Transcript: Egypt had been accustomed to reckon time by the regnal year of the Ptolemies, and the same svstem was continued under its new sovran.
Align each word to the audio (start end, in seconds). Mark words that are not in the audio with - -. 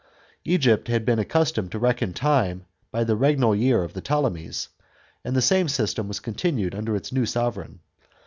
Egypt 0.45 0.87
had 0.87 1.05
been 1.05 1.19
accustomed 1.19 1.71
to 1.73 1.77
reckon 1.77 2.11
time 2.11 2.65
by 2.91 3.03
the 3.03 3.15
regnal 3.15 3.55
year 3.55 3.83
of 3.83 3.93
the 3.93 4.01
Ptolemies, 4.01 4.69
and 5.23 5.35
the 5.35 5.43
same 5.43 5.67
svstem 5.67 6.07
was 6.07 6.19
continued 6.19 6.73
under 6.73 6.95
its 6.95 7.11
new 7.11 7.23
sovran. 7.27 7.77